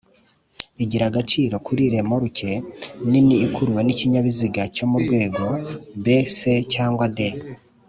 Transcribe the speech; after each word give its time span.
igira 0.83 1.03
agaciro 1.11 1.55
kuri 1.67 1.83
remoruke 1.93 2.51
nini 3.09 3.35
ikuruwe 3.47 3.81
n’ikinyabiziga 3.83 4.61
cyo 4.75 4.85
murwego 4.91 5.45
B,C 6.03 6.39
cgD 6.71 7.19